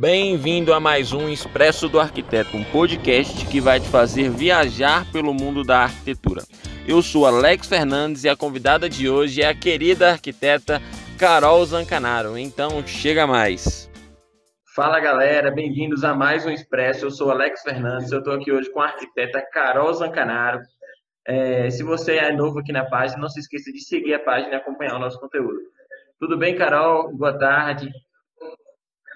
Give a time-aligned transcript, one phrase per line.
[0.00, 5.34] Bem-vindo a mais um Expresso do Arquiteto, um podcast que vai te fazer viajar pelo
[5.34, 6.40] mundo da arquitetura.
[6.88, 10.80] Eu sou Alex Fernandes e a convidada de hoje é a querida arquiteta
[11.18, 12.38] Carol Zancanaro.
[12.38, 13.90] Então, chega mais.
[14.74, 17.04] Fala galera, bem-vindos a mais um Expresso.
[17.04, 20.60] Eu sou Alex Fernandes, eu estou aqui hoje com a arquiteta Carol Zancanaro.
[21.28, 24.54] É, se você é novo aqui na página, não se esqueça de seguir a página
[24.54, 25.58] e acompanhar o nosso conteúdo.
[26.18, 27.14] Tudo bem, Carol?
[27.14, 27.90] Boa tarde.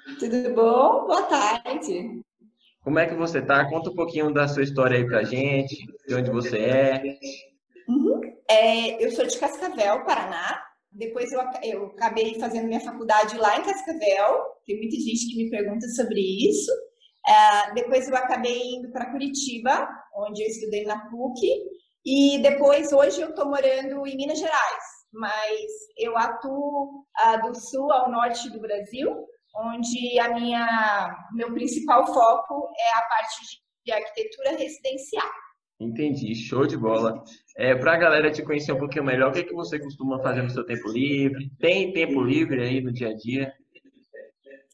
[0.04, 1.06] Tudo bom?
[1.06, 2.22] Boa tarde.
[2.82, 3.66] Como é que você tá?
[3.70, 7.02] Conta um pouquinho da sua história aí pra gente, de onde você é.
[7.88, 8.20] Uhum.
[8.48, 10.62] é eu sou de Cascavel, Paraná.
[10.92, 14.42] Depois eu, eu acabei fazendo minha faculdade lá em Cascavel.
[14.66, 16.70] Tem muita gente que me pergunta sobre isso.
[17.26, 21.40] É, depois eu acabei indo para Curitiba, onde eu estudei na PUC.
[22.04, 24.84] E depois, hoje, eu estou morando em Minas Gerais.
[25.10, 25.64] Mas
[25.96, 32.68] eu atuo ah, do sul ao norte do Brasil onde a minha meu principal foco
[32.78, 35.30] é a parte de arquitetura residencial.
[35.80, 37.22] Entendi, show de bola.
[37.56, 40.22] É, Para a galera te conhecer um pouquinho melhor, o que, é que você costuma
[40.22, 41.50] fazer no seu tempo livre?
[41.58, 43.52] Tem tempo livre aí no dia a dia?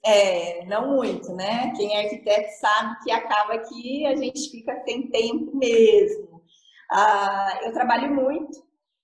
[0.04, 1.72] É, não muito, né?
[1.76, 6.42] Quem é arquiteto sabe que acaba que a gente fica sem tempo mesmo.
[6.90, 8.58] Ah, eu trabalho muito,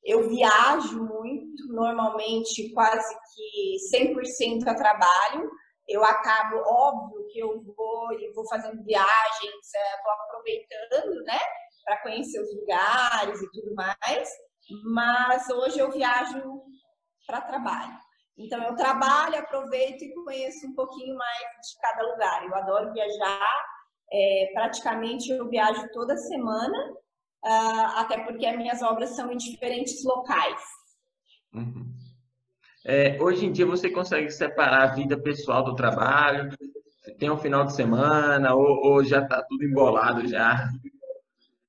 [0.05, 5.51] eu viajo muito, normalmente quase que 100% a trabalho,
[5.89, 11.39] eu acabo, óbvio que eu vou e vou fazendo viagens, é, vou aproveitando, né,
[11.85, 14.29] para conhecer os lugares e tudo mais,
[14.85, 16.63] mas hoje eu viajo
[17.27, 17.97] para trabalho.
[18.39, 22.45] Então eu trabalho, aproveito e conheço um pouquinho mais de cada lugar.
[22.45, 23.65] Eu adoro viajar,
[24.13, 26.93] é, praticamente eu viajo toda semana,
[27.45, 30.63] uh, até porque as minhas obras são em diferentes locais.
[31.55, 31.96] Uhum.
[32.89, 36.57] É, hoje em dia você consegue separar a vida pessoal do trabalho?
[37.19, 40.69] Tem um final de semana ou, ou já está tudo embolado já?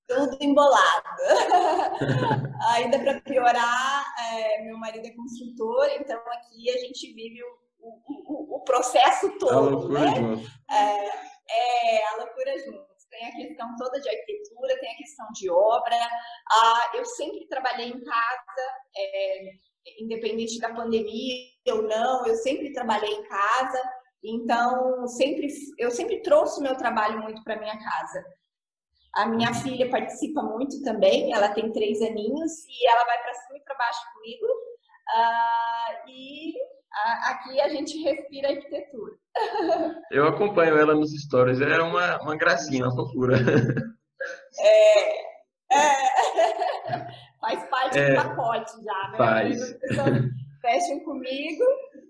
[0.08, 1.10] Tudo embolado.
[2.76, 7.42] Ainda para piorar, é, meu marido é construtor, então aqui a gente vive
[7.80, 10.16] o, o, o processo todo, a loucura né?
[10.16, 10.48] Junto.
[10.70, 11.08] É,
[11.50, 12.86] é, a loucura junto.
[13.10, 15.96] Tem a questão toda de arquitetura, tem a questão de obra.
[16.52, 18.62] Ah, eu sempre trabalhei em casa,
[18.96, 19.52] é,
[20.00, 23.82] independente da pandemia ou não, eu sempre trabalhei em casa,
[24.24, 28.26] então sempre eu sempre trouxe o meu trabalho muito para minha casa.
[29.16, 33.58] A minha filha participa muito também, ela tem três aninhos e ela vai para cima
[33.58, 34.46] e para baixo comigo.
[35.08, 36.54] Uh, e
[36.94, 39.16] a, aqui a gente respira arquitetura.
[40.12, 43.38] Eu acompanho ela nos stories, é uma, uma gracinha, uma fofura.
[44.60, 45.27] É.
[47.88, 49.18] Parte é, pacote já, né?
[49.18, 49.78] Faz.
[50.62, 51.64] fecham comigo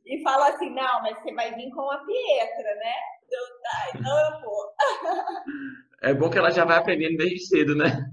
[0.05, 2.93] e falam assim, não, mas você vai vir com a Pietra, né?
[3.29, 4.73] Eu, tá, então eu vou.
[6.01, 8.09] É bom que ela já vai aprendendo desde cedo, né?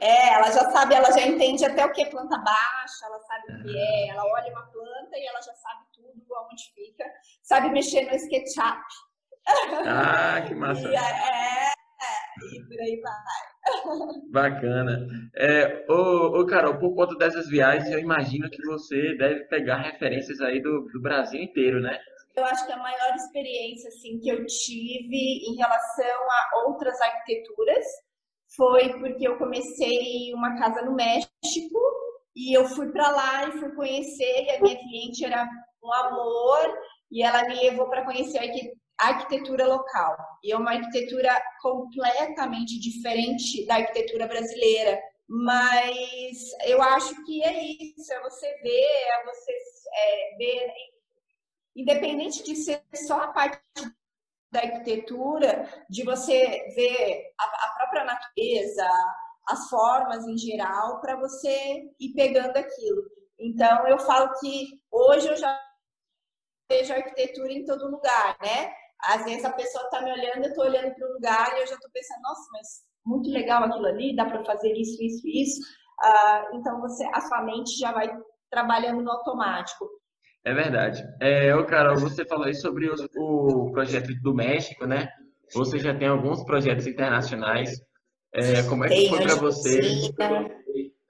[0.00, 3.52] É, ela já sabe, ela já entende até o que é planta baixa, ela sabe
[3.52, 7.04] o que é, ela olha uma planta e ela já sabe tudo, aonde fica,
[7.42, 8.80] sabe mexer no SketchUp.
[9.86, 10.88] Ah, que massa.
[10.90, 11.72] E, é,
[12.54, 14.30] e por aí vai.
[14.30, 15.06] Bacana.
[15.36, 20.40] É, ô, ô, Carol, por conta dessas viagens, eu imagino que você deve pegar referências
[20.40, 21.98] aí do, do Brasil inteiro, né?
[22.36, 27.84] Eu acho que a maior experiência assim, que eu tive em relação a outras arquiteturas
[28.56, 31.80] foi porque eu comecei uma casa no México
[32.34, 35.46] e eu fui para lá e fui conhecer e a minha cliente era
[35.82, 36.78] um amor
[37.10, 38.38] e ela me levou para conhecer
[39.08, 40.16] arquitetura local.
[40.42, 41.30] E é uma arquitetura
[41.60, 45.00] completamente diferente da arquitetura brasileira.
[45.28, 49.52] Mas eu acho que é isso, é você ver, é você
[49.94, 50.72] é, ver,
[51.76, 53.60] independente de ser só a parte
[54.50, 58.88] da arquitetura, de você ver a, a própria natureza,
[59.46, 63.02] as formas em geral, para você ir pegando aquilo.
[63.38, 65.58] Então, eu falo que hoje eu já
[66.70, 68.72] vejo arquitetura em todo lugar, né?
[69.04, 71.66] Às vezes a pessoa está me olhando, eu estou olhando para o lugar e eu
[71.66, 72.66] já estou pensando, nossa, mas
[73.04, 75.60] muito legal aquilo ali, dá para fazer isso, isso, isso.
[76.02, 78.10] Uh, então você, a sua mente já vai
[78.50, 79.88] trabalhando no automático.
[80.44, 81.02] É verdade.
[81.20, 85.08] É, ô, Carol, você falou aí sobre o, o projeto do México, né?
[85.52, 87.80] Você já tem alguns projetos internacionais.
[88.32, 89.82] É, como é que foi para você?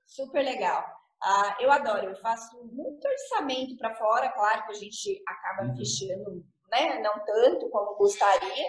[0.07, 0.85] Super legal.
[1.23, 5.77] Uh, eu adoro, eu faço muito orçamento para fora, claro que a gente acaba uhum.
[5.77, 7.01] fechando né?
[7.01, 8.67] Não tanto como gostaria,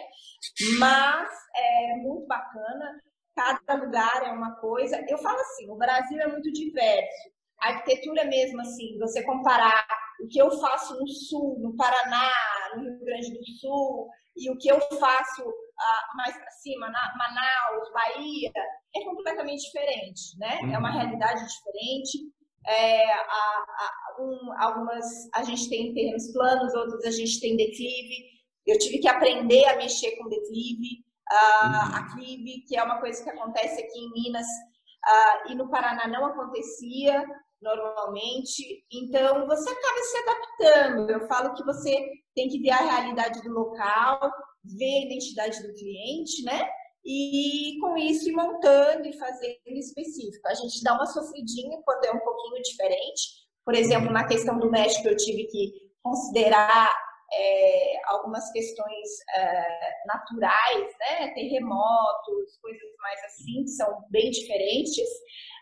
[0.79, 3.01] mas é muito bacana.
[3.35, 5.03] Cada lugar é uma coisa.
[5.07, 7.31] Eu falo assim, o Brasil é muito diverso.
[7.61, 9.85] A arquitetura mesmo, assim, você comparar
[10.19, 12.29] o que eu faço no Sul, no Paraná,
[12.75, 17.13] no Rio Grande do Sul e o que eu faço uh, mais para cima, na
[17.17, 18.51] Manaus, Bahia,
[18.95, 20.59] é completamente diferente, né?
[20.73, 20.99] É uma uhum.
[20.99, 22.31] realidade diferente.
[22.67, 28.31] É, a, a, um, algumas a gente tem terrenos planos, outros a gente tem declive.
[28.65, 33.29] Eu tive que aprender a mexer com declive, uh, aclive, que é uma coisa que
[33.29, 37.25] acontece aqui em Minas uh, e no Paraná não acontecia
[37.61, 38.85] normalmente.
[38.91, 41.09] Então, você acaba se adaptando.
[41.11, 44.31] Eu falo que você tem que ver a realidade do local,
[44.63, 46.67] ver a identidade do cliente, né?
[47.05, 50.47] E com isso ir montando e fazendo específico.
[50.47, 53.41] A gente dá uma sofridinha quando é um pouquinho diferente.
[53.65, 55.71] Por exemplo, na questão do México, eu tive que
[56.01, 56.93] considerar
[57.33, 61.31] é, algumas questões é, naturais, né?
[61.33, 65.07] terremotos, coisas mais assim, que são bem diferentes.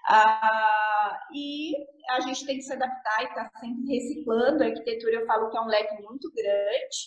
[0.08, 1.76] Ah, e
[2.12, 4.64] a gente tem que se adaptar e estar tá sempre reciclando.
[4.64, 6.98] A arquitetura, eu falo que é um leque muito grande,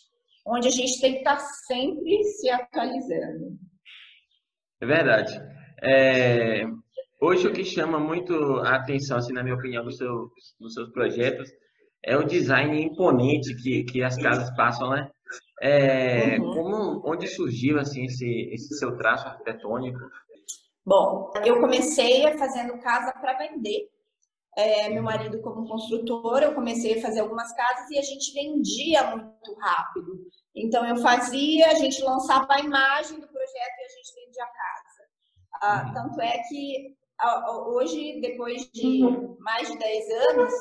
[0.46, 3.58] onde a gente tem que estar tá sempre se atualizando.
[4.80, 5.40] É verdade.
[5.82, 6.62] É,
[7.22, 10.30] hoje o que chama muito a atenção, assim, na minha opinião, nos seus,
[10.60, 11.48] nos seus projetos
[12.04, 15.08] é o design imponente que, que as casas passam, né?
[15.60, 16.54] É, uhum.
[16.54, 20.00] como, onde surgiu assim esse, esse seu traço arquitetônico?
[20.84, 23.88] Bom, eu comecei fazendo casa para vender.
[24.56, 29.14] É, meu marido como construtor, eu comecei a fazer algumas casas e a gente vendia
[29.14, 30.26] muito rápido.
[30.54, 34.46] Então eu fazia, a gente lançava a imagem do projeto e a gente vendia a
[34.46, 35.02] casa.
[35.62, 35.94] Ah, uhum.
[35.94, 36.96] tanto é que
[37.68, 39.36] hoje, depois de uhum.
[39.40, 40.52] mais de 10 anos,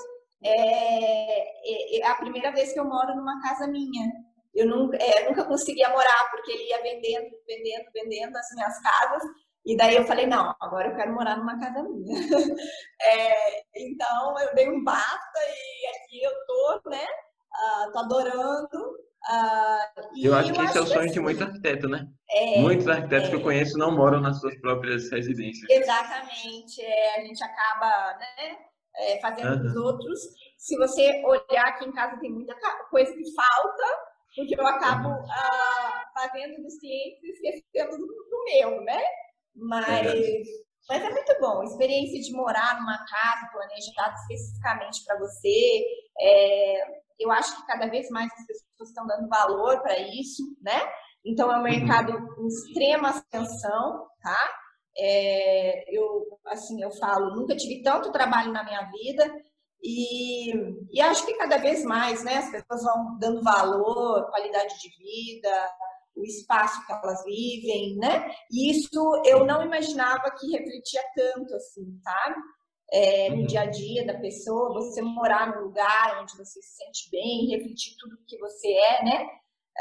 [0.43, 4.11] é, é, é, a primeira vez que eu moro numa casa minha.
[4.53, 9.23] Eu nunca, é, nunca conseguia morar, porque ele ia vendendo, vendendo, vendendo as minhas casas.
[9.65, 12.17] E daí eu falei, não, agora eu quero morar numa casa minha.
[13.01, 17.05] é, então eu dei um basta e aqui eu tô, né?
[17.05, 19.01] Uh, tô adorando.
[19.29, 22.07] Uh, eu acho que esse é o sonho de muito arquiteto, né?
[22.41, 23.43] É, Muitos arquitetos que eu é.
[23.43, 25.69] conheço não moram nas suas próprias residências.
[25.69, 26.81] Exatamente.
[26.81, 28.57] É, a gente acaba, né?
[28.95, 29.67] é, fazendo uhum.
[29.67, 30.19] os outros.
[30.57, 32.55] Se você olhar aqui em casa, tem muita
[32.89, 35.23] coisa que falta, porque eu acabo uhum.
[35.23, 39.01] uh, fazendo dos clientes e esquecendo do, do, meu, né?
[39.55, 40.47] Mas,
[40.87, 41.61] mas é muito bom.
[41.61, 45.85] A experiência de morar numa casa planejada especificamente para você.
[46.19, 50.81] É, eu acho que cada vez mais as pessoas estão dando valor para isso, né?
[51.25, 51.63] Então é um uhum.
[51.63, 54.61] mercado em extrema ascensão, tá?
[54.97, 59.31] É, eu, assim, eu falo, nunca tive tanto trabalho na minha vida
[59.81, 60.51] e,
[60.91, 65.71] e acho que cada vez mais, né, as pessoas vão dando valor, qualidade de vida,
[66.15, 68.29] o espaço que elas vivem, né?
[68.51, 72.35] E isso eu não imaginava que refletia tanto assim, sabe?
[72.93, 73.45] É, no uhum.
[73.45, 77.95] dia a dia da pessoa, você morar num lugar onde você se sente bem, refletir
[77.97, 79.27] tudo que você é, né?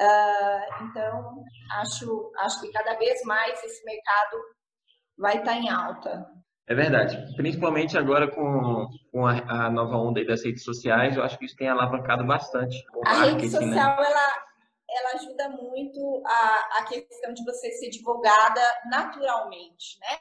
[0.00, 4.38] Uh, então, acho, acho que cada vez mais esse mercado
[5.19, 6.26] vai estar tá em alta.
[6.67, 7.37] É verdade.
[7.37, 11.56] Principalmente agora com, com a, a, nova onda das redes sociais, eu acho que isso
[11.56, 12.82] tem alavancado bastante.
[13.05, 13.49] A rede né?
[13.50, 14.06] social, né?
[14.06, 14.44] ela,
[14.88, 20.17] ela ajuda muito a, a questão de você ser divulgada naturalmente, né?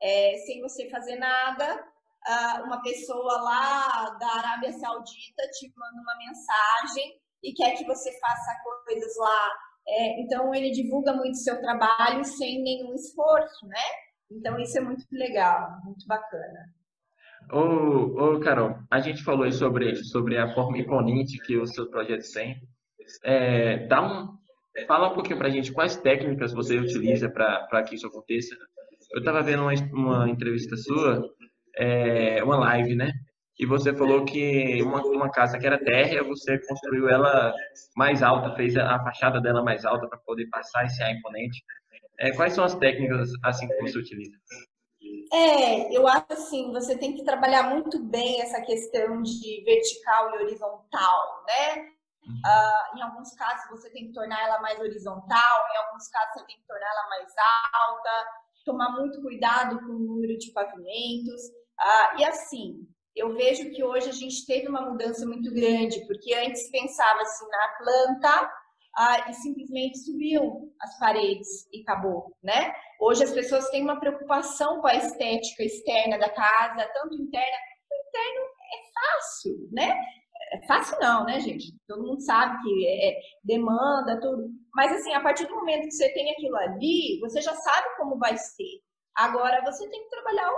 [0.00, 1.84] É, sem você fazer nada,
[2.64, 8.56] uma pessoa lá da Arábia Saudita te manda uma mensagem e quer que você faça
[8.84, 9.52] coisas lá.
[9.86, 13.84] É, então, ele divulga muito seu trabalho sem nenhum esforço, né?
[14.30, 16.74] Então, isso é muito legal, muito bacana.
[17.50, 22.30] Ô, ô Carol, a gente falou sobre, sobre a forma imponente que os seus projetos
[22.30, 22.60] têm.
[23.24, 24.36] É, dá um,
[24.86, 28.54] fala um pouquinho para a gente quais técnicas você utiliza para que isso aconteça.
[29.12, 31.22] Eu estava vendo uma, uma, entrevista sua,
[31.76, 33.12] é, uma live, né?
[33.58, 37.52] E você falou que uma, uma casa que era térrea, você construiu ela
[37.96, 41.64] mais alta, fez a fachada dela mais alta para poder passar esse ar imponente.
[42.20, 44.36] É, quais são as técnicas assim que você utiliza?
[45.32, 50.44] É, eu acho assim, você tem que trabalhar muito bem essa questão de vertical e
[50.44, 51.88] horizontal, né?
[52.26, 52.34] Uhum.
[52.34, 56.46] Uh, em alguns casos você tem que tornar ela mais horizontal, em alguns casos você
[56.46, 57.32] tem que tornar ela mais
[57.72, 58.28] alta,
[58.64, 61.42] tomar muito cuidado com o número de pavimentos.
[61.80, 62.86] Uh, e assim,
[63.18, 67.46] eu vejo que hoje a gente teve uma mudança muito grande, porque antes pensava assim
[67.48, 68.52] na planta
[68.96, 72.72] ah, e simplesmente subiu as paredes e acabou, né?
[73.00, 77.56] Hoje as pessoas têm uma preocupação com a estética externa da casa, tanto interna.
[77.90, 78.40] O interno
[78.74, 80.04] é fácil, né?
[80.52, 81.74] É fácil não, né, gente?
[81.86, 84.48] Todo mundo sabe que é, é demanda, tudo.
[84.74, 88.18] Mas assim, a partir do momento que você tem aquilo ali, você já sabe como
[88.18, 88.80] vai ser.
[89.16, 90.50] Agora você tem que trabalhar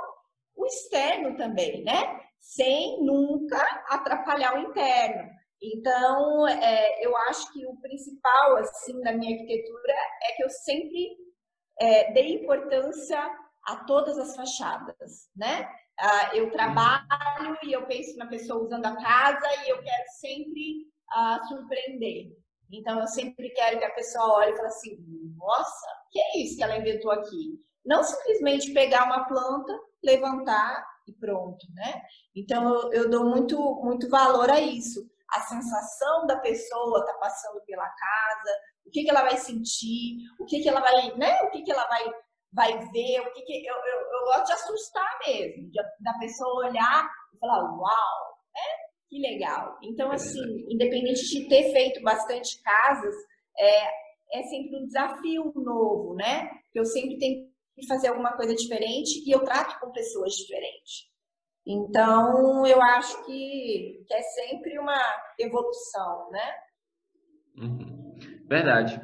[0.57, 2.21] o externo também, né?
[2.41, 5.31] Sem nunca atrapalhar o interno.
[5.63, 11.17] Então, é, eu acho que o principal, assim, da minha arquitetura é que eu sempre
[11.79, 13.21] é, dei importância
[13.65, 15.69] a todas as fachadas, né?
[16.01, 20.87] Uh, eu trabalho e eu penso na pessoa usando a casa e eu quero sempre
[21.15, 22.33] uh, surpreender.
[22.73, 24.97] Então, eu sempre quero que a pessoa olhe e fale assim,
[25.37, 27.61] nossa, que é isso que ela inventou aqui?
[27.85, 32.03] Não simplesmente pegar uma planta, levantar e pronto, né?
[32.35, 35.01] Então, eu, eu dou muito, muito valor a isso.
[35.31, 38.51] A sensação da pessoa tá passando pela casa,
[38.87, 41.41] o que, que ela vai sentir, o que, que ela vai, né?
[41.43, 42.05] O que, que ela vai
[42.53, 46.67] vai ver o que, que eu, eu, eu, gosto de assustar mesmo, de, da pessoa
[46.67, 48.63] olhar e falar, uau, né?
[49.09, 49.79] Que legal.
[49.83, 53.15] Então, assim, independente de ter feito bastante casas,
[53.57, 56.51] é, é sempre um desafio novo, né?
[56.75, 57.51] Eu sempre tenho
[57.81, 61.11] que fazer alguma coisa diferente e eu trato com pessoas diferentes.
[61.67, 65.01] Então, eu acho que, que é sempre uma
[65.39, 66.55] evolução, né?
[67.57, 68.17] Uhum.
[68.49, 69.01] Verdade.